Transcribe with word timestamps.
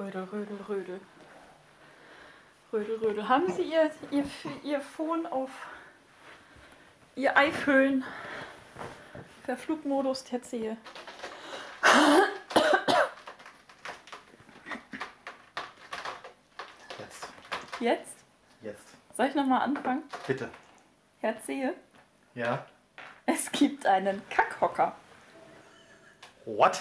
Rödel, 0.00 0.24
Rödel, 0.32 0.56
Rödel. 0.66 1.00
Rödel, 2.72 2.96
Rödel. 3.02 3.28
Haben 3.28 3.52
Sie 3.52 3.64
Ihr, 3.64 3.90
Ihr, 4.10 4.24
Ihr 4.62 4.80
Phone 4.80 5.26
auf 5.26 5.50
Ihr 7.16 7.36
iPhone 7.36 8.02
für 9.44 9.58
Flugmodus 9.58 10.24
Terzehe? 10.24 10.78
Jetzt. 16.98 17.28
Jetzt? 17.78 18.16
Jetzt. 18.62 18.86
Soll 19.18 19.26
ich 19.26 19.34
nochmal 19.34 19.60
anfangen? 19.60 20.04
Bitte. 20.26 20.48
Herzehe. 21.20 21.74
Ja. 22.34 22.64
Es 23.26 23.52
gibt 23.52 23.84
einen 23.84 24.22
Kackhocker. 24.30 24.96
What? 26.46 26.80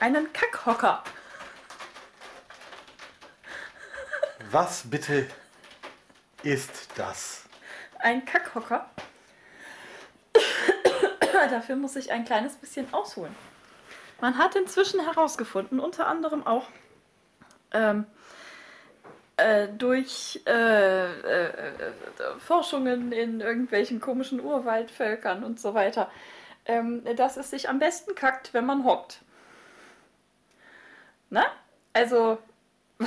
Einen 0.00 0.32
Kackhocker. 0.32 1.02
Was 4.50 4.88
bitte 4.88 5.26
ist 6.42 6.88
das? 6.96 7.44
Ein 7.98 8.24
Kackhocker. 8.24 8.88
Dafür 11.50 11.76
muss 11.76 11.96
ich 11.96 12.12
ein 12.12 12.24
kleines 12.24 12.56
bisschen 12.56 12.92
ausholen. 12.94 13.34
Man 14.20 14.38
hat 14.38 14.54
inzwischen 14.54 15.00
herausgefunden, 15.00 15.80
unter 15.80 16.06
anderem 16.06 16.46
auch 16.46 16.66
ähm, 17.72 18.06
äh, 19.36 19.68
durch 19.68 20.40
äh, 20.46 20.50
äh, 20.52 21.46
äh, 21.46 21.72
Forschungen 22.38 23.12
in 23.12 23.40
irgendwelchen 23.40 24.00
komischen 24.00 24.40
Urwaldvölkern 24.40 25.42
und 25.42 25.60
so 25.60 25.74
weiter, 25.74 26.10
ähm, 26.66 27.04
dass 27.16 27.36
es 27.36 27.50
sich 27.50 27.68
am 27.68 27.78
besten 27.78 28.14
kackt, 28.14 28.54
wenn 28.54 28.66
man 28.66 28.84
hockt. 28.84 29.22
Na? 31.30 31.46
Also. 31.92 32.38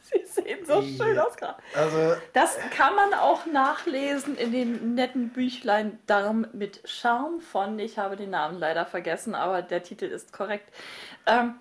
Sie 0.00 0.24
sehen 0.26 0.64
so 0.66 0.82
schön 0.82 1.18
aus 1.18 1.36
gerade. 1.36 1.62
Also, 1.74 2.16
Das 2.32 2.58
kann 2.76 2.94
man 2.94 3.14
auch 3.14 3.46
nachlesen 3.46 4.36
in 4.36 4.52
dem 4.52 4.94
netten 4.94 5.30
Büchlein 5.30 5.98
Darm 6.06 6.46
mit 6.52 6.80
Charme 6.88 7.40
von, 7.40 7.78
ich 7.78 7.98
habe 7.98 8.16
den 8.16 8.30
Namen 8.30 8.58
leider 8.58 8.84
vergessen, 8.84 9.34
aber 9.34 9.62
der 9.62 9.82
Titel 9.82 10.06
ist 10.06 10.32
korrekt. 10.32 10.68
Ähm, 11.26 11.54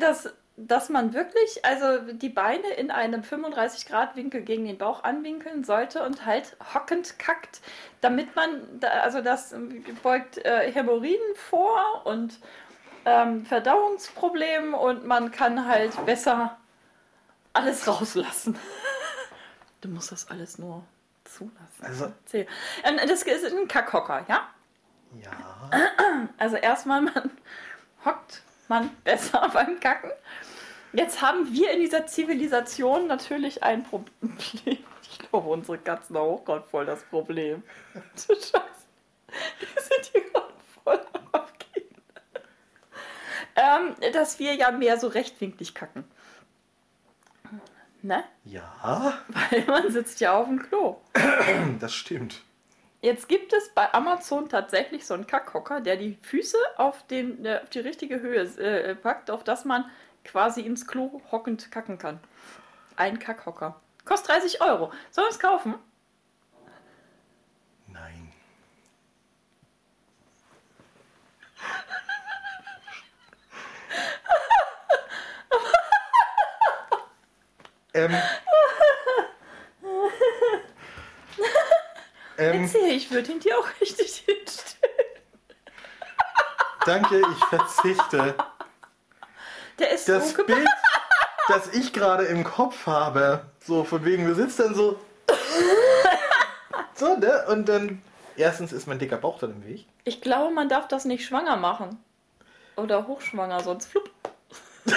dass, 0.00 0.32
dass 0.56 0.88
man 0.88 1.14
wirklich, 1.14 1.64
also 1.64 2.12
die 2.12 2.28
Beine 2.28 2.68
in 2.76 2.90
einem 2.90 3.20
35-Grad-Winkel 3.22 4.42
gegen 4.42 4.64
den 4.64 4.78
Bauch 4.78 5.04
anwinkeln 5.04 5.64
sollte 5.64 6.02
und 6.04 6.24
halt 6.24 6.56
hockend 6.74 7.18
kackt, 7.18 7.60
damit 8.00 8.34
man, 8.34 8.80
also 9.02 9.20
das 9.20 9.54
beugt 10.02 10.38
äh, 10.38 10.72
Hämorrhoiden 10.72 11.34
vor 11.34 12.02
und 12.04 12.38
ähm, 13.04 13.44
Verdauungsprobleme 13.46 14.76
und 14.76 15.06
man 15.06 15.30
kann 15.30 15.66
halt 15.66 16.04
besser 16.06 16.56
alles 17.52 17.86
rauslassen. 17.86 18.58
Du 19.80 19.90
musst 19.90 20.12
das 20.12 20.30
alles 20.30 20.56
nur 20.56 20.82
zulassen. 21.24 21.82
Also-. 21.82 22.12
Ähm, 22.32 22.96
Das 23.06 23.22
ist 23.22 23.52
ein 23.54 23.68
Kackhocker, 23.68 24.24
ja? 24.28 24.48
ja. 25.22 25.70
Also 26.38 26.56
erstmal, 26.56 27.02
man 27.02 27.30
hockt 28.04 28.42
man 28.68 28.90
besser 29.04 29.48
beim 29.52 29.78
Kacken. 29.80 30.10
Jetzt 30.92 31.20
haben 31.20 31.52
wir 31.52 31.70
in 31.72 31.80
dieser 31.80 32.06
Zivilisation 32.06 33.06
natürlich 33.06 33.62
ein 33.62 33.82
Problem. 33.82 34.08
Ich 35.02 35.18
glaube, 35.18 35.48
unsere 35.48 35.78
Katzen 35.78 36.16
haben 36.16 36.28
auch 36.28 36.44
gerade 36.44 36.64
voll 36.64 36.86
das 36.86 37.02
Problem. 37.02 37.62
Du 37.92 38.34
Scheiße. 38.34 38.52
Die 39.60 39.66
sind 39.66 40.04
hier 40.12 40.30
gerade 40.30 40.54
voll 40.82 41.00
am 41.12 41.28
Abgehen. 41.32 41.88
Dass 44.12 44.38
wir 44.38 44.54
ja 44.54 44.70
mehr 44.70 44.98
so 44.98 45.08
rechtwinklig 45.08 45.74
kacken. 45.74 46.04
Ne? 48.02 48.22
Ja, 48.44 49.14
Weil 49.50 49.64
man 49.64 49.90
sitzt 49.90 50.20
ja 50.20 50.34
auf 50.34 50.46
dem 50.46 50.60
Klo. 50.60 51.00
das 51.80 51.94
stimmt. 51.94 52.42
Jetzt 53.00 53.28
gibt 53.28 53.52
es 53.52 53.68
bei 53.70 53.92
Amazon 53.92 54.48
tatsächlich 54.48 55.04
so 55.06 55.12
einen 55.14 55.26
Kackhocker, 55.26 55.80
der 55.80 55.96
die 55.96 56.18
Füße 56.22 56.56
auf, 56.76 57.06
den, 57.06 57.44
äh, 57.44 57.60
auf 57.62 57.68
die 57.68 57.80
richtige 57.80 58.20
Höhe 58.20 58.40
äh, 58.40 58.94
packt, 58.94 59.30
auf 59.30 59.44
dass 59.44 59.64
man 59.64 59.84
quasi 60.24 60.62
ins 60.62 60.86
Klo 60.86 61.20
hockend 61.30 61.70
kacken 61.70 61.98
kann. 61.98 62.18
Ein 62.96 63.18
Kackhocker. 63.18 63.80
Kostet 64.04 64.30
30 64.30 64.60
Euro. 64.62 64.92
Sollen 65.10 65.26
wir 65.26 65.30
es 65.32 65.38
kaufen? 65.38 65.74
Nein. 67.88 68.32
Ähm. 77.94 78.10
ähm, 82.38 82.62
Erzähl, 82.64 82.92
ich 82.92 83.10
würde 83.10 83.32
ihn 83.32 83.40
dir 83.40 83.58
auch 83.58 83.68
richtig 83.80 84.24
hinstellen. 84.26 84.94
danke, 86.84 87.20
ich 87.20 87.44
verzichte. 87.46 88.34
Der 89.78 89.90
ist 89.92 90.08
Das 90.08 90.32
so. 90.32 90.44
Bild, 90.44 90.68
das 91.48 91.68
ich 91.74 91.92
gerade 91.92 92.24
im 92.24 92.44
Kopf 92.44 92.86
habe, 92.86 93.44
so 93.64 93.84
von 93.84 94.04
wegen, 94.04 94.26
du 94.26 94.34
sitzt 94.34 94.60
dann 94.60 94.74
so. 94.74 95.00
So, 96.94 97.16
ne? 97.16 97.44
Und 97.48 97.68
dann. 97.68 98.02
Erstens 98.36 98.72
ist 98.72 98.86
mein 98.88 98.98
dicker 98.98 99.16
Bauch 99.16 99.38
dann 99.38 99.52
im 99.52 99.64
Weg. 99.64 99.86
Ich 100.02 100.20
glaube, 100.20 100.52
man 100.52 100.68
darf 100.68 100.88
das 100.88 101.04
nicht 101.04 101.24
schwanger 101.24 101.56
machen. 101.56 102.02
Oder 102.76 103.06
hochschwanger, 103.06 103.60
sonst 103.60 103.86
flupp. 103.86 104.10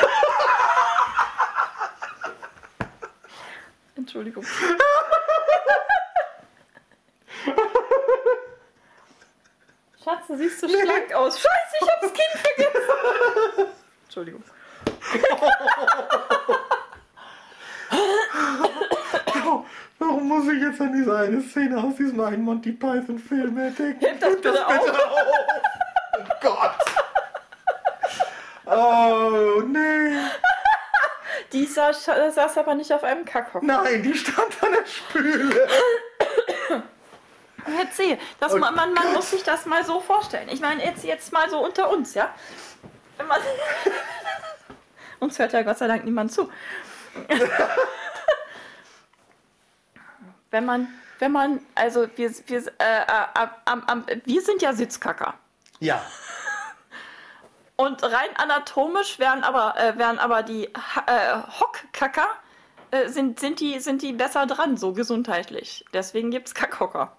Entschuldigung. 4.07 4.45
Schatz, 10.01 10.27
du 10.27 10.37
siehst 10.37 10.61
so 10.61 10.69
schlank 10.69 11.13
aus. 11.13 11.37
Scheiße, 11.37 11.75
ich 11.81 11.89
hab's 11.91 12.13
Kind 12.13 12.41
vergessen. 12.41 13.67
Entschuldigung. 14.05 14.41
Warum 19.99 20.27
muss 20.29 20.47
ich 20.53 20.61
jetzt 20.61 20.79
an 20.79 20.93
diese 20.93 21.13
eine 21.13 21.41
Szene 21.41 21.77
aus 21.77 21.97
diesem 21.97 22.21
einen 22.21 22.43
Monty 22.43 22.71
Python 22.71 23.19
Film 23.19 23.55
denken? 23.75 23.99
Heb 23.99 24.21
das 24.21 24.35
bitte 24.35 24.65
auf. 24.65 24.79
Oh 26.13 26.23
Gott! 26.39 26.77
Oh, 28.67 29.61
nee. 29.63 30.15
Die 31.51 31.66
saß, 31.77 32.05
saß 32.35 32.57
aber 32.57 32.75
nicht 32.75 32.91
auf 32.91 33.03
einem 33.03 33.23
Kackhocker. 33.23 33.65
Nein, 33.65 34.03
die 34.03 34.13
stand 34.15 34.63
an 34.63 34.71
der 34.73 34.85
Spüle. 34.85 35.67
Erzähl, 37.79 38.17
das, 38.39 38.53
man, 38.53 38.75
man, 38.75 38.93
man 38.93 39.13
muss 39.13 39.31
sich 39.31 39.43
das 39.43 39.65
mal 39.65 39.85
so 39.85 39.99
vorstellen. 39.99 40.47
Ich 40.49 40.61
meine, 40.61 40.83
jetzt, 40.83 41.03
jetzt 41.03 41.33
mal 41.33 41.49
so 41.49 41.63
unter 41.63 41.89
uns, 41.89 42.13
ja? 42.13 42.33
Man 43.17 43.39
uns 45.19 45.37
hört 45.37 45.53
ja 45.53 45.63
Gott 45.63 45.77
sei 45.77 45.87
Dank 45.87 46.05
niemand 46.05 46.31
zu. 46.31 46.49
wenn 50.51 50.65
man, 50.65 50.87
wenn 51.19 51.31
man, 51.31 51.59
also 51.75 52.07
wir, 52.15 52.31
wir, 52.47 52.59
äh, 52.79 53.01
äh, 53.01 53.47
am, 53.65 54.05
wir 54.23 54.41
sind 54.41 54.61
ja 54.61 54.73
Sitzkacker. 54.73 55.33
Ja. 55.79 56.03
Und 57.77 58.03
rein 58.03 58.35
anatomisch 58.37 59.19
wären 59.19 59.43
aber, 59.43 59.77
äh, 59.79 59.97
wären 59.97 60.19
aber 60.19 60.43
die 60.43 60.69
Ha- 60.95 61.03
äh, 61.05 61.41
Hockkacker, 61.59 62.27
äh, 62.91 63.07
sind, 63.07 63.39
sind, 63.39 63.59
die, 63.59 63.79
sind 63.79 64.01
die 64.01 64.13
besser 64.13 64.45
dran, 64.47 64.77
so 64.77 64.93
gesundheitlich. 64.93 65.85
Deswegen 65.93 66.31
gibt 66.31 66.47
es 66.47 66.53
Kackhocker. 66.55 67.15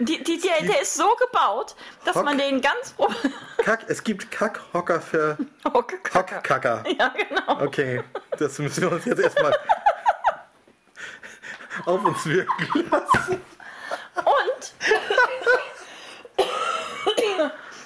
Die, 0.00 0.22
die, 0.24 0.40
der, 0.40 0.62
der 0.66 0.80
ist 0.80 0.94
so 0.94 1.14
gebaut, 1.16 1.76
dass 2.06 2.16
Hock- 2.16 2.24
man 2.24 2.38
den 2.38 2.62
ganz 2.62 2.94
Kack, 3.58 3.84
es 3.86 4.02
gibt 4.02 4.30
Kackhocker 4.30 4.98
für 5.00 5.36
Hockkacker. 5.64 6.36
Hockkacker. 6.38 6.84
Ja, 6.98 7.08
genau. 7.08 7.60
Okay, 7.62 8.02
das 8.38 8.58
müssen 8.58 8.80
wir 8.82 8.92
uns 8.92 9.04
jetzt 9.04 9.20
erstmal 9.20 9.52
auf 11.86 12.02
uns 12.02 12.24
wirken 12.26 12.90
lassen. 12.90 13.42
Und 14.16 14.72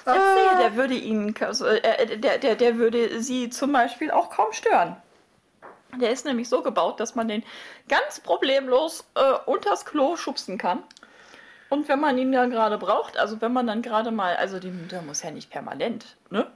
erzähl, 0.05 0.64
der 0.75 0.81
würde 0.81 0.93
ihn, 0.95 1.33
also, 1.39 1.65
äh, 1.65 2.17
der, 2.17 2.37
der, 2.37 2.55
der 2.55 2.77
würde 2.77 3.21
sie 3.21 3.49
zum 3.49 3.71
Beispiel 3.71 4.11
auch 4.11 4.29
kaum 4.29 4.51
stören. 4.51 4.97
Der 5.99 6.11
ist 6.11 6.25
nämlich 6.25 6.49
so 6.49 6.61
gebaut, 6.61 6.99
dass 6.99 7.15
man 7.15 7.27
den 7.27 7.43
ganz 7.87 8.19
problemlos 8.19 9.05
äh, 9.15 9.33
unters 9.45 9.85
Klo 9.85 10.17
schubsen 10.17 10.57
kann. 10.57 10.83
Und 11.69 11.87
wenn 11.87 11.99
man 11.99 12.17
ihn 12.17 12.31
dann 12.31 12.51
gerade 12.51 12.77
braucht, 12.77 13.17
also 13.17 13.41
wenn 13.41 13.53
man 13.53 13.65
dann 13.65 13.81
gerade 13.81 14.11
mal, 14.11 14.35
also 14.35 14.59
die, 14.59 14.71
der 14.87 15.01
muss 15.01 15.23
ja 15.23 15.31
nicht 15.31 15.49
permanent, 15.49 16.17
ne? 16.29 16.47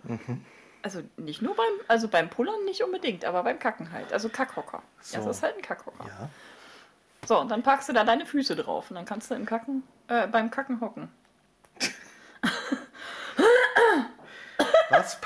Also 0.82 1.02
nicht 1.18 1.42
nur 1.42 1.56
beim, 1.56 1.72
also 1.88 2.08
beim 2.08 2.30
Pullern 2.30 2.64
nicht 2.66 2.84
unbedingt, 2.84 3.26
aber 3.26 3.44
beim 3.44 3.60
Kacken 3.60 3.92
halt. 3.92 4.14
Also 4.14 4.30
Kackhocker. 4.30 4.82
Das 5.00 5.24
So. 5.24 5.30
ist 5.30 5.44
halt 5.44 5.56
ein 5.58 5.62
Kackhocker. 5.62 6.06
Ja. 6.06 6.30
So, 7.26 7.40
und 7.40 7.50
dann 7.50 7.64
packst 7.64 7.90
du 7.90 7.94
da 7.94 8.04
deine 8.04 8.26
Füße 8.26 8.56
drauf 8.56 8.90
und 8.90 8.96
dann 8.96 9.06
kannst 9.06 9.30
du 9.32 9.36
im 9.36 9.46
Kacken, 9.46 9.84
äh, 10.08 10.28
beim 10.28 10.52
Kacken 10.52 10.80
hocken. 10.80 11.10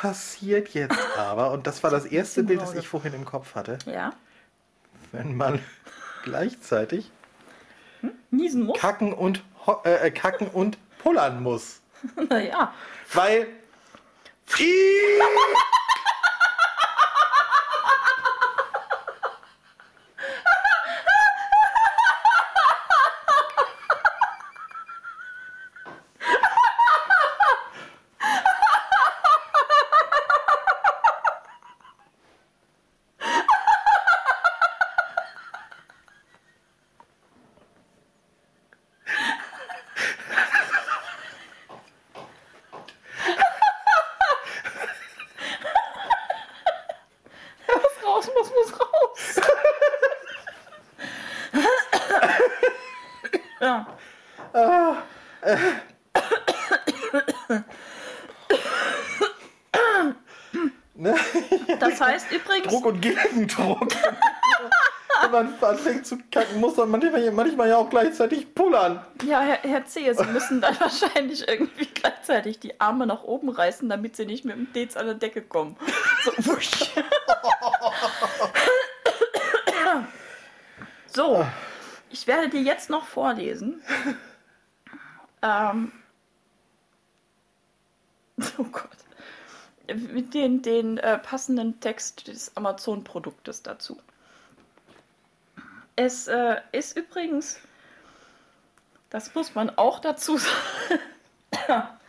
Passiert 0.03 0.67
jetzt 0.73 0.99
aber, 1.17 1.51
und 1.51 1.65
das 1.65 1.81
war 1.81 1.89
das 1.89 2.05
erste 2.05 2.43
Bild, 2.43 2.61
das 2.61 2.73
ich 2.75 2.89
vorhin 2.89 3.13
im 3.13 3.23
Kopf 3.23 3.55
hatte, 3.55 3.79
Ja. 3.85 4.11
wenn 5.13 5.37
man 5.37 5.59
gleichzeitig 6.23 7.09
Niesen 8.29 8.65
muss. 8.65 8.77
kacken 8.77 9.13
und, 9.13 9.41
äh, 9.85 10.07
äh, 10.07 10.11
kacken 10.11 10.47
und 10.53 10.77
pullern 10.99 11.41
muss. 11.41 11.79
Naja. 12.29 12.73
Weil. 13.13 13.47
Was 47.67 48.03
raus 48.05 48.29
muss, 48.35 48.49
muss 48.51 48.79
raus. 48.79 49.41
ja. 53.59 53.87
Ne? 60.95 61.15
Das 61.79 61.99
heißt 61.99 62.31
übrigens, 62.31 62.71
Druck 62.71 62.85
und 62.85 63.01
Gegendruck. 63.01 63.87
Wenn 65.21 65.31
man 65.31 65.53
anfängt 65.61 66.05
zu 66.05 66.17
kacken, 66.31 66.59
muss 66.59 66.77
man 66.77 66.91
manchmal, 66.91 67.31
manchmal 67.31 67.69
ja 67.69 67.77
auch 67.77 67.89
gleichzeitig 67.89 68.53
pullern. 68.53 69.03
ja, 69.25 69.41
Herr, 69.41 69.59
Herr 69.63 69.85
Zehe, 69.85 70.13
Sie 70.13 70.25
müssen 70.25 70.61
dann 70.61 70.79
wahrscheinlich 70.79 71.47
irgendwie 71.47 71.87
gleichzeitig 71.87 72.59
die 72.59 72.79
Arme 72.79 73.07
nach 73.07 73.23
oben 73.23 73.49
reißen, 73.49 73.89
damit 73.89 74.15
Sie 74.15 74.25
nicht 74.25 74.45
mit 74.45 74.55
dem 74.55 74.71
Dez 74.71 74.95
an 74.95 75.07
der 75.07 75.15
Decke 75.15 75.41
kommen. 75.41 75.75
So, 76.23 76.31
wusch. 76.51 76.91
so, 81.07 81.45
ich 82.11 82.27
werde 82.27 82.49
dir 82.49 82.61
jetzt 82.61 82.91
noch 82.91 83.05
vorlesen. 83.07 83.81
Ähm, 85.41 85.91
oh 88.57 88.63
Gott. 88.65 88.89
Mit 89.87 90.33
den, 90.33 90.61
den 90.61 90.97
äh, 90.97 91.17
passenden 91.17 91.79
Text 91.79 92.27
des 92.27 92.55
Amazon-Produktes 92.55 93.63
dazu. 93.63 93.99
Es 95.95 96.27
äh, 96.27 96.55
ist 96.71 96.97
übrigens, 96.97 97.59
das 99.09 99.35
muss 99.35 99.53
man 99.55 99.69
auch 99.77 99.99
dazu 99.99 100.37
sagen. 100.37 100.53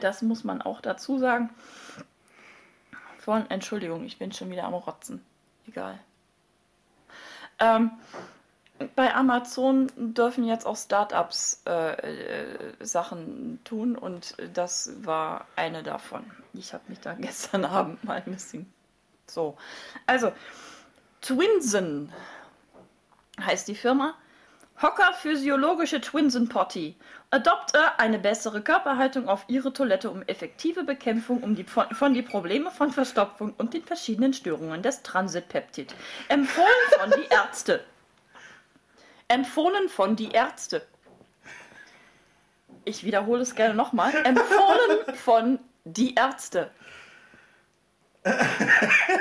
Das 0.00 0.22
muss 0.22 0.44
man 0.44 0.60
auch 0.62 0.80
dazu 0.80 1.18
sagen. 1.18 1.50
Von, 3.18 3.50
Entschuldigung, 3.50 4.04
ich 4.04 4.18
bin 4.18 4.32
schon 4.32 4.50
wieder 4.50 4.64
am 4.64 4.74
Rotzen. 4.74 5.24
Egal. 5.66 5.98
Ähm, 7.58 7.92
bei 8.94 9.14
Amazon 9.14 9.90
dürfen 9.96 10.44
jetzt 10.44 10.66
auch 10.66 10.76
Startups 10.76 11.62
äh, 11.66 11.92
äh, 11.92 12.74
Sachen 12.80 13.60
tun 13.64 13.96
und 13.96 14.36
das 14.54 14.92
war 15.02 15.46
eine 15.56 15.82
davon. 15.82 16.24
Ich 16.52 16.72
habe 16.72 16.84
mich 16.88 17.00
da 17.00 17.14
gestern 17.18 17.64
Abend 17.64 18.02
mal 18.04 18.22
ein 18.24 18.32
bisschen 18.32 18.72
so. 19.26 19.56
Also, 20.06 20.32
Twinsen 21.20 22.12
heißt 23.40 23.68
die 23.68 23.74
Firma. 23.74 24.14
Hocker 24.80 25.12
physiologische 25.12 26.00
Twinsen 26.00 26.48
Potty. 26.48 26.96
Adopte 27.30 27.98
eine 27.98 28.18
bessere 28.18 28.62
Körperhaltung 28.62 29.28
auf 29.28 29.44
ihre 29.48 29.72
Toilette, 29.72 30.08
um 30.08 30.22
effektive 30.22 30.84
Bekämpfung 30.84 31.42
um 31.42 31.56
die, 31.56 31.64
von, 31.64 31.88
von 31.90 32.14
die 32.14 32.22
Probleme 32.22 32.70
von 32.70 32.92
Verstopfung 32.92 33.54
und 33.58 33.74
den 33.74 33.82
verschiedenen 33.82 34.32
Störungen 34.32 34.82
des 34.82 35.02
Transitpeptid. 35.02 35.94
Empfohlen 36.28 36.68
von 36.96 37.10
die 37.10 37.26
Ärzte. 37.28 37.84
Empfohlen 39.28 39.88
von 39.88 40.16
die 40.16 40.30
Ärzte. 40.30 40.86
Ich 42.84 43.04
wiederhole 43.04 43.42
es 43.42 43.54
gerne 43.54 43.74
nochmal. 43.74 44.14
Empfohlen 44.24 45.14
von 45.14 45.58
die 45.84 46.14
Ärzte. 46.14 46.70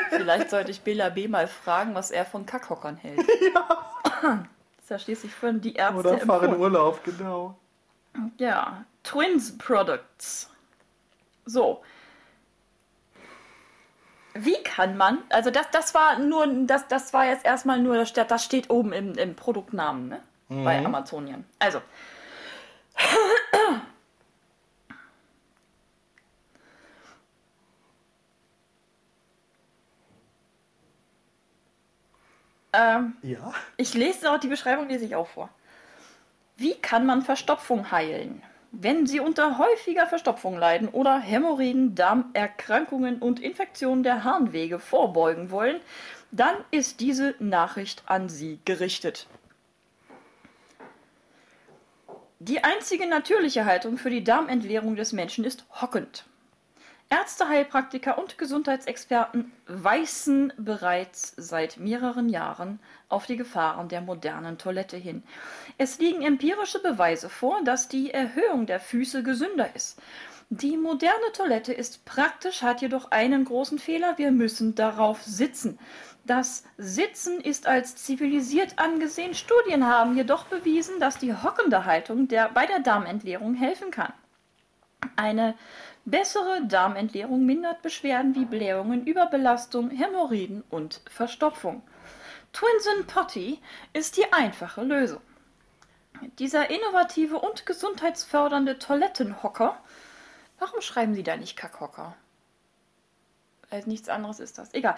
Vielleicht 0.09 0.50
sollte 0.50 0.71
ich 0.71 0.81
Bela 0.81 1.09
B. 1.09 1.27
mal 1.27 1.48
fragen, 1.48 1.94
was 1.95 2.12
er 2.12 2.25
von 2.25 2.45
Kackhockern 2.45 2.98
hält. 2.98 3.19
Ja. 4.24 4.45
Ist 4.81 4.89
ja 4.89 5.00
schließlich 5.00 5.33
von 5.36 5.62
die 5.62 5.74
Ärzte 5.74 6.00
Oder 6.00 6.18
fahr 6.18 6.42
in 6.44 6.50
empfohlen. 6.50 6.62
Urlaub, 6.62 7.03
genau. 7.03 7.57
Ja, 8.38 8.86
Twins 9.03 9.56
Products. 9.57 10.50
So. 11.45 11.83
Wie 14.39 14.62
kann 14.63 14.98
man, 14.98 15.19
also 15.30 15.50
das, 15.51 15.69
das 15.72 15.94
war 15.94 16.19
nur, 16.19 16.48
das, 16.66 16.88
das 16.88 17.13
war 17.13 17.25
jetzt 17.25 17.45
erstmal 17.45 17.80
nur, 17.80 17.95
das 17.95 18.10
steht, 18.10 18.30
das 18.31 18.44
steht 18.44 18.69
oben 18.69 18.94
im, 18.94 19.18
im 19.18 19.36
Produktnamen, 19.36 20.10
ne? 20.10 20.22
Bei 20.50 20.84
Amazonien. 20.86 21.44
Also. 21.60 21.81
ähm, 32.72 33.18
Ja. 33.22 33.54
ich 33.75 33.94
lese 33.94 34.31
auch 34.31 34.39
die 34.39 34.48
Beschreibung, 34.48 34.88
lese 34.88 35.04
ich 35.06 35.16
auch 35.16 35.28
vor. 35.28 35.50
Wie 36.56 36.75
kann 36.75 37.06
man 37.06 37.24
Verstopfung 37.24 37.92
heilen? 37.92 38.42
Wenn 38.71 39.07
Sie 39.07 39.19
unter 39.19 39.57
häufiger 39.57 40.07
Verstopfung 40.07 40.57
leiden 40.57 40.89
oder 40.89 41.19
Hämorrhoiden, 41.19 41.95
Darmerkrankungen 41.95 43.19
und 43.19 43.39
Infektionen 43.39 44.03
der 44.03 44.23
Harnwege 44.23 44.79
vorbeugen 44.79 45.51
wollen, 45.51 45.79
dann 46.31 46.55
ist 46.71 46.99
diese 46.99 47.35
Nachricht 47.39 48.03
an 48.07 48.27
Sie 48.27 48.59
gerichtet. 48.65 49.27
Die 52.39 52.63
einzige 52.63 53.07
natürliche 53.07 53.65
Haltung 53.65 53.97
für 53.97 54.09
die 54.09 54.24
Darmentleerung 54.24 54.95
des 54.95 55.12
Menschen 55.13 55.43
ist 55.43 55.65
hockend. 55.81 56.25
Ärzte, 57.09 57.47
Heilpraktiker 57.47 58.17
und 58.17 58.37
Gesundheitsexperten 58.37 59.53
weisen 59.65 60.51
bereits 60.57 61.33
seit 61.37 61.77
mehreren 61.77 62.27
Jahren 62.27 62.79
auf 63.07 63.25
die 63.25 63.37
Gefahren 63.37 63.87
der 63.87 64.01
modernen 64.01 64.57
Toilette 64.57 64.97
hin. 64.97 65.23
Es 65.77 65.99
liegen 65.99 66.21
empirische 66.21 66.81
Beweise 66.81 67.29
vor, 67.29 67.63
dass 67.63 67.87
die 67.87 68.11
Erhöhung 68.11 68.65
der 68.65 68.81
Füße 68.81 69.23
gesünder 69.23 69.73
ist. 69.73 70.01
Die 70.49 70.75
moderne 70.75 71.31
Toilette 71.31 71.71
ist 71.71 72.03
praktisch, 72.03 72.61
hat 72.61 72.81
jedoch 72.81 73.11
einen 73.11 73.45
großen 73.45 73.79
Fehler. 73.79 74.17
Wir 74.17 74.31
müssen 74.31 74.75
darauf 74.75 75.23
sitzen. 75.23 75.79
Das 76.25 76.65
Sitzen 76.77 77.39
ist 77.39 77.67
als 77.67 77.95
zivilisiert 77.95 78.79
angesehen. 78.79 79.33
Studien 79.33 79.87
haben 79.87 80.17
jedoch 80.17 80.45
bewiesen, 80.45 80.99
dass 80.99 81.17
die 81.17 81.33
hockende 81.33 81.85
Haltung 81.85 82.27
der, 82.27 82.49
bei 82.49 82.65
der 82.65 82.79
Darmentleerung 82.79 83.53
helfen 83.53 83.91
kann. 83.91 84.11
Eine 85.16 85.56
bessere 86.06 86.66
Darmentleerung 86.66 87.46
mindert 87.46 87.82
Beschwerden 87.82 88.36
wie 88.36 88.46
Blähungen, 88.46 89.06
Überbelastung, 89.06 89.89
Hämorrhoiden 89.89 90.63
und 90.70 91.01
Verstopfung. 91.10 91.84
Twinsen 92.54 93.06
Potty 93.08 93.60
ist 93.94 94.18
die 94.18 94.32
einfache 94.32 94.84
Lösung. 94.84 95.22
Dieser 96.39 96.70
innovative 96.70 97.39
und 97.39 97.66
gesundheitsfördernde 97.66 98.80
Toilettenhocker, 98.80 99.77
warum 100.60 100.82
schreiben 100.82 101.13
Sie 101.13 101.24
da 101.24 101.38
nicht 101.38 101.58
Kackhocker? 101.58 102.16
Weil 103.69 103.83
nichts 103.86 104.07
anderes 104.07 104.39
ist 104.39 104.57
das. 104.57 104.74
Egal. 104.74 104.95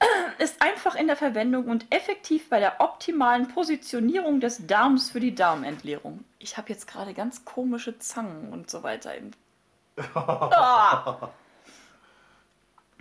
Ist 0.38 0.62
einfach 0.62 0.94
in 0.94 1.06
der 1.06 1.16
Verwendung 1.16 1.66
und 1.66 1.86
effektiv 1.90 2.48
bei 2.48 2.60
der 2.60 2.80
optimalen 2.80 3.48
Positionierung 3.48 4.40
des 4.40 4.66
Darms 4.66 5.10
für 5.10 5.20
die 5.20 5.34
Darmentleerung. 5.34 6.24
Ich 6.38 6.56
habe 6.56 6.70
jetzt 6.70 6.86
gerade 6.86 7.12
ganz 7.12 7.44
komische 7.44 7.98
Zangen 7.98 8.52
und 8.52 8.70
so 8.70 8.82
weiter 8.82 9.14
im 9.14 9.32
Ah. 10.14 11.30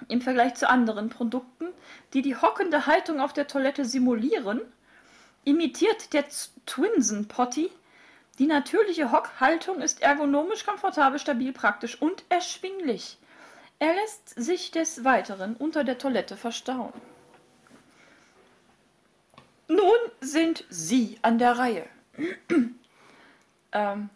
Im 0.10 0.22
Vergleich 0.22 0.55
zu 0.55 0.69
anderen 0.69 1.10
Produkten, 1.10 1.67
die 2.13 2.22
die 2.22 2.36
hockende 2.36 2.86
Haltung 2.86 3.22
auf 3.22 3.31
der 3.31 3.48
Toilette 3.48 3.86
simulieren, 3.86 4.62
imitiert 5.45 6.13
der 6.13 6.25
Twinsen 6.65 7.29
Potty 7.29 7.72
die 8.38 8.48
natürliche 8.48 9.12
Hockhaltung 9.12 9.81
ist 9.81 10.01
ergonomisch, 10.01 10.65
komfortabel, 10.65 11.19
stabil, 11.19 11.53
praktisch 11.53 12.01
und 12.01 12.24
erschwinglich. 12.27 13.17
Er 13.79 13.94
lässt 13.94 14.29
sich 14.29 14.72
des 14.72 15.03
Weiteren 15.03 15.55
unter 15.55 15.84
der 15.84 15.98
Toilette 15.98 16.38
verstauen. 16.38 16.94
Nun 19.67 19.98
sind 20.22 20.63
Sie 20.70 21.17
an 21.22 21.39
der 21.39 21.58
Reihe. 21.58 21.86
ähm, 23.74 24.10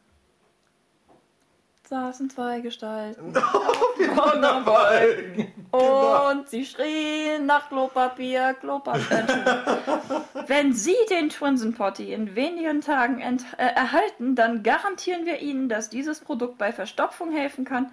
saßen 1.89 2.29
zwei 2.29 2.61
Gestalten. 2.61 3.33
Wunderbalken. 3.97 5.51
Und 5.71 6.47
sie 6.47 6.65
schrien 6.65 7.47
nach 7.47 7.67
Klopapier, 7.67 8.53
Klopapier. 8.53 9.25
Wenn 10.47 10.73
Sie 10.73 10.95
den 11.09 11.29
Twinsen 11.29 11.73
Potty 11.73 12.13
in 12.13 12.35
wenigen 12.35 12.81
Tagen 12.81 13.19
äh, 13.21 13.37
erhalten, 13.57 14.35
dann 14.35 14.63
garantieren 14.63 15.25
wir 15.25 15.39
Ihnen, 15.41 15.67
dass 15.67 15.89
dieses 15.89 16.19
Produkt 16.21 16.59
bei 16.59 16.71
Verstopfung 16.71 17.31
helfen 17.31 17.65
kann 17.65 17.91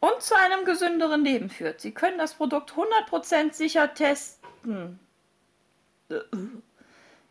und 0.00 0.22
zu 0.22 0.34
einem 0.36 0.64
gesünderen 0.64 1.24
Leben 1.24 1.50
führt. 1.50 1.80
Sie 1.80 1.92
können 1.92 2.18
das 2.18 2.34
Produkt 2.34 2.72
100% 2.72 3.52
sicher 3.52 3.94
testen. 3.94 5.00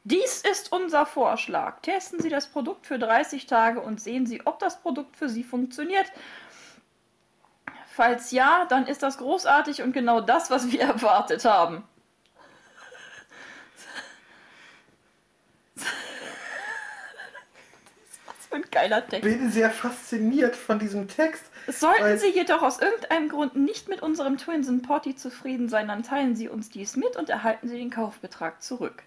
Dies 0.03 0.41
ist 0.41 0.71
unser 0.71 1.05
Vorschlag. 1.05 1.79
Testen 1.81 2.19
Sie 2.19 2.29
das 2.29 2.47
Produkt 2.47 2.85
für 2.85 2.99
30 2.99 3.47
Tage 3.47 3.81
und 3.81 3.99
sehen 3.99 4.25
Sie, 4.25 4.45
ob 4.45 4.59
das 4.59 4.79
Produkt 4.81 5.15
für 5.15 5.29
Sie 5.29 5.43
funktioniert. 5.43 6.11
Falls 7.87 8.31
ja, 8.31 8.65
dann 8.69 8.87
ist 8.87 9.03
das 9.03 9.17
großartig 9.17 9.81
und 9.81 9.93
genau 9.93 10.21
das, 10.21 10.51
was 10.51 10.71
wir 10.71 10.81
erwartet 10.93 11.45
haben. 11.45 11.83
Für 18.55 18.63
ein 18.63 18.71
geiler 18.71 19.07
Text. 19.07 19.27
Ich 19.27 19.37
bin 19.37 19.51
sehr 19.51 19.69
fasziniert 19.69 20.55
von 20.55 20.79
diesem 20.79 21.07
Text. 21.07 21.43
Sollten 21.67 22.17
Sie 22.17 22.29
jedoch 22.29 22.61
aus 22.61 22.79
irgendeinem 22.79 23.29
Grund 23.29 23.55
nicht 23.55 23.89
mit 23.89 24.01
unserem 24.01 24.37
Twinsen 24.37 24.81
Potty 24.81 25.15
zufrieden 25.15 25.67
sein, 25.69 25.87
dann 25.87 26.03
teilen 26.03 26.35
Sie 26.35 26.47
uns 26.47 26.69
dies 26.69 26.95
mit 26.95 27.17
und 27.17 27.29
erhalten 27.29 27.67
Sie 27.67 27.77
den 27.77 27.89
Kaufbetrag 27.89 28.61
zurück. 28.61 29.03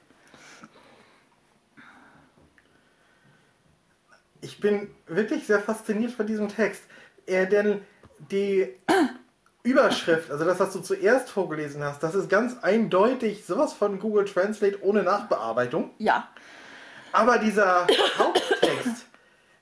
Ich 4.40 4.60
bin 4.60 4.90
wirklich 5.06 5.46
sehr 5.46 5.60
fasziniert 5.60 6.12
von 6.12 6.26
diesem 6.26 6.48
Text. 6.48 6.82
Er 7.26 7.46
denn 7.46 7.80
die 8.30 8.68
Überschrift, 9.62 10.30
also 10.30 10.44
das, 10.44 10.60
was 10.60 10.72
du 10.72 10.80
zuerst 10.80 11.30
vorgelesen 11.30 11.82
hast, 11.82 12.02
das 12.02 12.14
ist 12.14 12.30
ganz 12.30 12.56
eindeutig 12.62 13.44
sowas 13.44 13.72
von 13.72 13.98
Google 13.98 14.24
Translate 14.24 14.82
ohne 14.82 15.02
Nachbearbeitung. 15.02 15.90
Ja, 15.98 16.28
Aber 17.12 17.38
dieser 17.38 17.86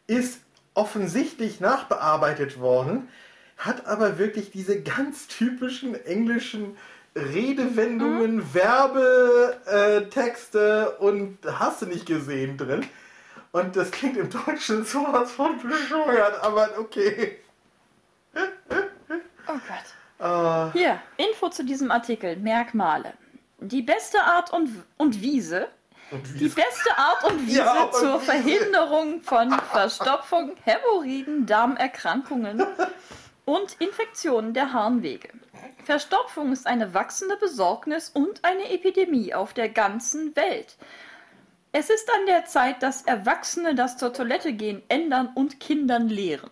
ist 0.06 0.40
offensichtlich 0.74 1.60
nachbearbeitet 1.60 2.60
worden, 2.60 3.08
hat 3.56 3.86
aber 3.86 4.18
wirklich 4.18 4.50
diese 4.50 4.82
ganz 4.82 5.28
typischen 5.28 5.94
englischen 6.04 6.76
Redewendungen, 7.16 8.54
Werbetexte 8.54 10.98
und 10.98 11.38
hast 11.46 11.82
du 11.82 11.86
nicht 11.86 12.06
gesehen 12.06 12.56
drin. 12.58 12.86
Und 13.52 13.74
das 13.74 13.90
klingt 13.90 14.18
im 14.18 14.28
Deutschen 14.28 14.84
sowas 14.84 15.32
von 15.32 15.58
bescheuert, 15.58 16.42
aber 16.42 16.68
okay. 16.78 17.38
oh 19.48 19.56
Gott. 19.66 19.86
Äh, 20.18 20.72
Hier, 20.72 21.00
Info 21.16 21.48
zu 21.48 21.64
diesem 21.64 21.90
Artikel. 21.90 22.36
Merkmale. 22.36 23.14
Die 23.60 23.80
beste 23.80 24.22
Art 24.22 24.52
und, 24.52 24.84
und 24.98 25.22
Wiese. 25.22 25.68
Die 26.38 26.46
es- 26.46 26.54
beste 26.54 26.96
Art 26.96 27.24
und 27.24 27.46
Wiese 27.46 27.58
Ja, 27.64 27.82
und 27.84 27.94
zur 27.94 28.20
Wiese. 28.20 28.24
Verhinderung 28.32 29.22
von 29.22 29.50
Verstopfung, 29.72 30.54
Hämorrhoiden, 30.64 31.46
Darmerkrankungen 31.46 32.64
und 33.44 33.74
Infektionen 33.80 34.54
der 34.54 34.72
Harnwege. 34.72 35.28
Verstopfung 35.84 36.52
ist 36.52 36.66
eine 36.66 36.94
wachsende 36.94 37.36
Besorgnis 37.36 38.10
und 38.10 38.44
eine 38.44 38.70
Epidemie 38.70 39.34
auf 39.34 39.52
der 39.54 39.68
ganzen 39.68 40.34
Welt. 40.36 40.76
Es 41.72 41.90
ist 41.90 42.08
an 42.14 42.26
der 42.26 42.44
Zeit, 42.46 42.82
dass 42.82 43.02
Erwachsene 43.02 43.74
das 43.74 43.96
zur 43.98 44.12
Toilette 44.12 44.52
gehen 44.52 44.82
ändern 44.88 45.30
und 45.34 45.60
Kindern 45.60 46.08
lehren. 46.08 46.50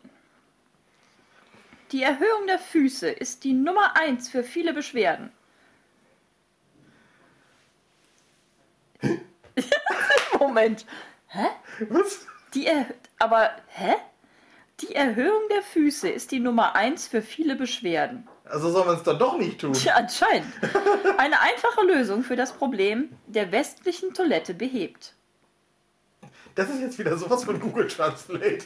Die 1.93 2.03
Erhöhung 2.03 2.47
der 2.47 2.59
Füße 2.59 3.09
ist 3.09 3.45
die 3.45 3.53
Nummer 3.53 3.97
eins 3.97 4.29
für 4.29 4.43
viele 4.43 4.73
Beschwerden. 4.75 5.31
Moment. 10.39 10.87
Hä? 11.29 11.47
Was? 11.89 12.27
Die 12.55 12.67
er 12.67 12.87
aber 13.19 13.51
hä? 13.69 13.95
Die 14.81 14.95
Erhöhung 14.95 15.43
der 15.51 15.63
Füße 15.63 16.09
ist 16.09 16.33
die 16.33 16.41
Nummer 16.41 16.75
eins 16.75 17.07
für 17.07 17.23
viele 17.23 17.55
Beschwerden. 17.55 18.29
Also 18.45 18.71
soll 18.71 18.85
man 18.85 18.97
es 18.97 19.03
dann 19.03 19.19
doch 19.19 19.39
nicht 19.39 19.61
tun. 19.61 19.73
Tja, 19.73 19.95
anscheinend. 19.95 20.53
Eine 21.17 21.41
einfache 21.41 21.87
Lösung 21.87 22.23
für 22.23 22.37
das 22.37 22.53
Problem 22.53 23.17
der 23.27 23.53
westlichen 23.53 24.13
Toilette 24.13 24.53
behebt. 24.53 25.15
Das 26.55 26.69
ist 26.69 26.81
jetzt 26.81 26.99
wieder 26.99 27.17
sowas 27.17 27.45
von 27.45 27.59
Google 27.59 27.89
Translate. 27.89 28.65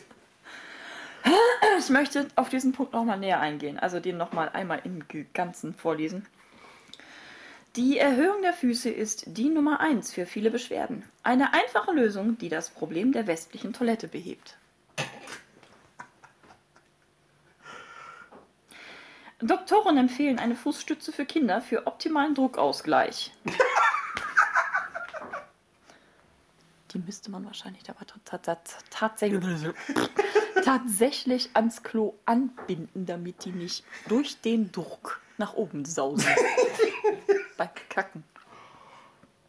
Ich 1.78 1.90
möchte 1.90 2.26
auf 2.36 2.48
diesen 2.48 2.72
Punkt 2.72 2.92
nochmal 2.92 3.18
näher 3.18 3.40
eingehen, 3.40 3.78
also 3.78 4.00
den 4.00 4.16
nochmal 4.16 4.48
einmal 4.50 4.80
im 4.84 5.04
Ganzen 5.32 5.74
vorlesen. 5.74 6.26
Die 7.78 7.96
Erhöhung 7.96 8.42
der 8.42 8.54
Füße 8.54 8.90
ist 8.90 9.22
die 9.28 9.48
Nummer 9.50 9.78
eins 9.78 10.12
für 10.12 10.26
viele 10.26 10.50
Beschwerden. 10.50 11.04
Eine 11.22 11.54
einfache 11.54 11.92
Lösung, 11.92 12.36
die 12.36 12.48
das 12.48 12.70
Problem 12.70 13.12
der 13.12 13.28
westlichen 13.28 13.72
Toilette 13.72 14.08
behebt. 14.08 14.58
Doktoren 19.38 19.96
empfehlen 19.96 20.40
eine 20.40 20.56
Fußstütze 20.56 21.12
für 21.12 21.24
Kinder 21.24 21.60
für 21.60 21.86
optimalen 21.86 22.34
Druckausgleich. 22.34 23.32
Die 26.90 26.98
müsste 26.98 27.30
man 27.30 27.44
wahrscheinlich 27.44 27.88
aber 27.88 28.04
ta- 28.04 28.38
ta- 28.38 28.38
ta- 28.56 28.58
tatsächlich, 28.90 29.40
tatsächlich 30.64 31.50
ans 31.54 31.84
Klo 31.84 32.14
anbinden, 32.24 33.06
damit 33.06 33.44
die 33.44 33.52
nicht 33.52 33.84
durch 34.08 34.40
den 34.40 34.72
Druck 34.72 35.20
nach 35.36 35.54
oben 35.54 35.84
sausen. 35.84 36.26
Beim 37.58 37.68
Kacken. 37.90 38.24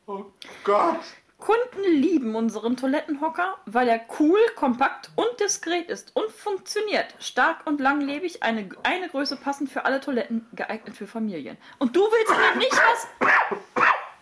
Oh 0.07 0.25
Gott. 0.63 0.99
Kunden 1.37 1.83
lieben 1.83 2.35
unseren 2.35 2.75
Toilettenhocker, 2.75 3.57
weil 3.65 3.87
er 3.87 4.01
cool, 4.19 4.39
kompakt 4.55 5.09
und 5.15 5.39
diskret 5.39 5.87
ist 5.87 6.13
und 6.15 6.29
funktioniert. 6.31 7.15
Stark 7.19 7.65
und 7.65 7.79
langlebig, 7.79 8.43
eine, 8.43 8.67
eine 8.83 9.07
Größe 9.07 9.37
passend 9.37 9.71
für 9.71 9.85
alle 9.85 10.01
Toiletten, 10.01 10.45
geeignet 10.53 10.97
für 10.97 11.07
Familien. 11.07 11.57
Und 11.77 11.95
du 11.95 12.01
willst 12.01 12.31
mir 12.31 12.57
nicht 12.57 12.73
was, 12.73 13.07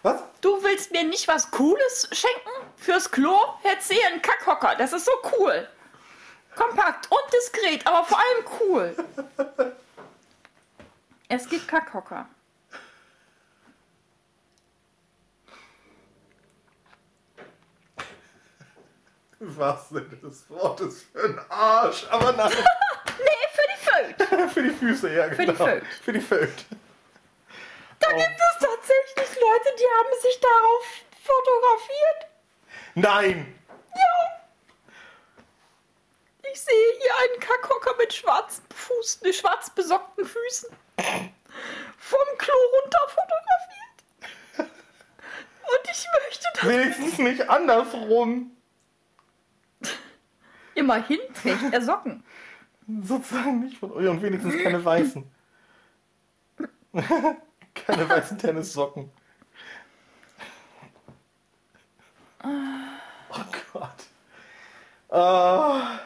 Was? 0.03 0.23
du 0.41 0.61
willst 0.61 0.91
mir 0.91 1.05
nicht 1.05 1.27
was 1.27 1.49
Cooles 1.49 2.09
schenken? 2.11 2.51
Fürs 2.75 3.09
Klo 3.09 3.35
hier 3.63 4.07
einen 4.07 4.21
Kackhocker. 4.21 4.75
Das 4.75 4.93
ist 4.93 5.05
so 5.05 5.11
cool. 5.39 5.67
Kompakt 6.55 7.09
und 7.09 7.33
diskret, 7.33 7.87
aber 7.87 8.03
vor 8.03 8.19
allem 8.19 8.45
cool. 8.59 8.95
Es 11.29 11.47
gibt 11.49 11.67
Kackhocker. 11.67 12.27
Was 19.39 19.89
Sinne 19.89 20.17
des 20.17 20.49
Wortes 20.49 21.03
für 21.03 21.23
ein 21.25 21.39
Arsch. 21.49 22.05
Aber 22.09 22.31
nein. 22.33 22.51
Nee, 23.19 23.47
für 23.51 23.63
die 23.73 24.25
Föt. 24.35 24.51
für 24.53 24.63
die 24.63 24.69
Füße, 24.69 25.13
ja, 25.13 25.27
die 25.29 25.37
genau. 25.37 25.65
Föt. 25.65 25.83
Für 26.03 26.13
die 26.13 26.21
Föt. 26.21 26.65
Da 27.99 28.09
gibt 28.11 28.21
es 28.21 28.59
tatsächlich 28.59 29.41
Leute, 29.41 29.69
die 29.79 29.85
haben 29.97 30.21
sich 30.21 30.39
darauf 30.39 30.85
fotografiert. 31.23 32.27
Nein. 32.93 33.59
Ich 36.51 36.61
sehe 36.61 36.93
hier 36.99 37.11
einen 37.23 37.39
Kackhocker 37.39 37.95
mit 37.97 38.13
schwarzen 38.13 38.63
Fußen, 38.73 39.25
ne, 39.25 39.33
schwarz 39.33 39.69
besockten 39.71 40.25
Füßen. 40.25 40.69
Vom 41.97 42.37
Klo 42.37 42.53
runter 42.81 42.99
fotografiert. 43.07 44.57
Und 45.61 45.91
ich 45.91 46.05
möchte 46.23 46.47
das. 46.53 46.67
Wenigstens 46.67 47.17
nicht 47.17 47.49
andersrum. 47.49 48.56
Immerhin 50.77 51.19
trägt 51.33 51.73
er 51.73 51.81
Socken. 51.81 52.23
Sozusagen 53.01 53.61
nicht 53.61 53.79
von 53.79 53.91
euch 53.91 54.07
und 54.07 54.21
wenigstens 54.21 54.61
keine 54.61 54.85
weißen. 54.85 55.23
keine 57.73 58.07
weißen 58.07 58.37
Tennissocken. 58.37 59.09
Oh 62.43 63.43
Gott. 63.73 63.89
Ah. 65.09 65.99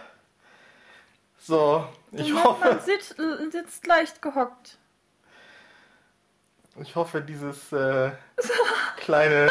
so, 1.37 1.85
ich 2.13 2.33
hoffe, 2.33 2.65
Mann 2.65 2.79
sitzt, 2.79 3.17
sitzt 3.51 3.85
leicht 3.87 4.21
gehockt. 4.21 4.77
Ich 6.79 6.95
hoffe, 6.95 7.21
dieses 7.21 7.71
äh, 7.73 8.11
kleine, 8.97 9.49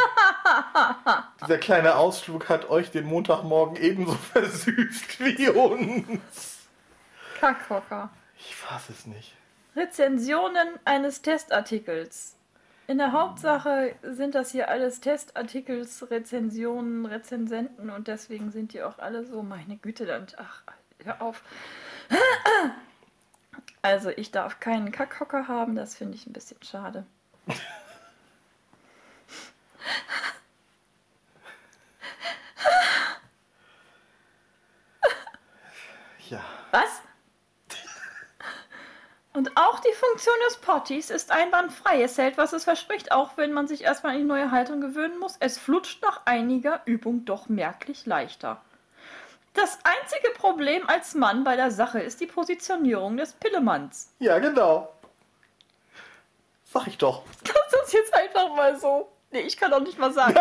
dieser 1.43 1.59
kleine 1.59 1.97
Ausflug 1.97 2.49
hat 2.49 2.71
euch 2.71 2.91
den 2.91 3.07
Montagmorgen 3.07 3.77
ebenso 3.77 4.13
versüßt 4.33 5.21
wie 5.21 5.49
uns. 5.51 6.69
Kackhocker. 7.39 8.11
Ich 8.39 8.57
fasse 8.57 8.93
es 8.93 9.07
nicht. 9.07 9.35
Rezensionen 9.77 10.69
eines 10.85 11.23
Testartikels. 11.23 12.37
In 12.87 12.99
der 12.99 13.13
Hauptsache 13.13 13.95
sind 14.03 14.35
das 14.35 14.51
hier 14.51 14.69
alles 14.69 15.01
Testartikels, 15.01 16.11
Rezensionen, 16.11 17.07
Rezensenten 17.07 17.89
und 17.89 18.09
deswegen 18.09 18.51
sind 18.51 18.73
die 18.73 18.83
auch 18.83 18.99
alle 18.99 19.25
so, 19.25 19.45
meine 19.45 19.77
Güte, 19.77 20.07
dann, 20.07 20.27
ach, 20.39 20.63
hör 21.05 21.23
auf. 21.23 21.45
Also 23.83 24.11
ich 24.11 24.31
darf 24.31 24.61
keinen 24.61 24.93
Kackhocker 24.93 25.49
haben, 25.49 25.75
das 25.75 25.95
finde 25.95 26.17
ich 26.17 26.27
ein 26.27 26.33
bisschen 26.33 26.63
schade. 26.63 27.07
Ja. 36.29 36.41
Was? 36.71 37.03
Und 39.33 39.57
auch 39.57 39.81
die 39.81 39.93
Funktion 39.93 40.35
des 40.47 40.59
Potties 40.59 41.11
ist 41.11 41.33
einwandfrei. 41.33 42.03
Es 42.03 42.19
hält, 42.19 42.37
was 42.37 42.53
es 42.53 42.65
verspricht, 42.65 43.11
auch 43.11 43.37
wenn 43.37 43.53
man 43.53 43.67
sich 43.67 43.83
erstmal 43.83 44.13
an 44.13 44.19
die 44.19 44.25
neue 44.25 44.51
Haltung 44.51 44.81
gewöhnen 44.81 45.19
muss. 45.19 45.37
Es 45.41 45.59
flutscht 45.59 46.03
nach 46.03 46.27
einiger 46.27 46.83
Übung 46.85 47.25
doch 47.25 47.49
merklich 47.49 48.07
leichter. 48.07 48.61
Das 49.55 49.79
einzige 49.83 50.31
Problem 50.31 50.89
als 50.89 51.15
Mann 51.15 51.43
bei 51.45 51.57
der 51.57 51.71
Sache 51.71 52.01
ist 52.01 52.21
die 52.21 52.27
Positionierung 52.27 53.17
des 53.17 53.33
Pillemanns. 53.33 54.13
Ja, 54.21 54.39
genau. 54.39 54.93
Sag 56.73 56.87
ich 56.87 56.99
doch. 56.99 57.25
Kannst 57.45 57.73
du 57.73 57.77
das 57.83 57.93
jetzt 57.93 58.15
einfach 58.15 58.49
mal 58.55 58.79
so? 58.79 59.11
Nee, 59.33 59.41
ich 59.41 59.57
kann 59.57 59.71
doch 59.71 59.81
nicht 59.81 59.99
mal 59.99 60.13
sagen. 60.13 60.35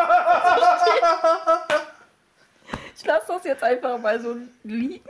Ich 2.96 3.06
lasse 3.06 3.28
das 3.30 3.44
jetzt 3.46 3.64
einfach 3.64 3.98
mal 3.98 4.20
so 4.20 4.36
liegen. 4.64 5.06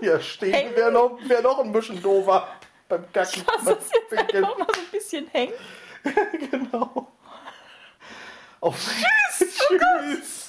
Ja, 0.00 0.20
stehen 0.20 0.76
wäre 0.76 0.92
noch, 0.92 1.18
wär 1.26 1.42
noch 1.42 1.58
ein 1.58 1.72
bisschen 1.72 2.00
doofer 2.00 2.46
beim 2.88 3.10
Kacken. 3.12 3.40
Ich 3.40 3.46
lasse 3.46 3.74
das 3.74 3.90
jetzt 3.92 4.10
Pinkeln. 4.10 4.44
einfach 4.44 4.58
mal 4.58 4.66
so 4.72 4.80
ein 4.80 4.86
bisschen 4.92 5.26
hängen. 5.28 5.54
Genau. 6.50 7.08
Auf 8.60 8.76
Tschüss. 9.36 9.58
Tschüss. 9.58 10.43